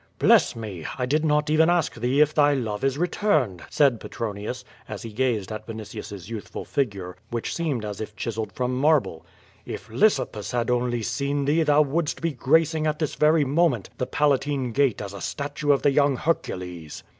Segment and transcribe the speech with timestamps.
[0.19, 3.61] '^less me I I did not even ask thee if thy love is re turned,"
[3.69, 8.75] said Petronius, as he gazed at Vinitius's youthful figure, which seemed as if chiseled from
[8.75, 9.23] marble.
[9.63, 13.91] "If Lissi pua had only seen thee thou wouldst be gracing at this very moment
[13.99, 17.03] the Palatine Gate as a statue of the young Her cules."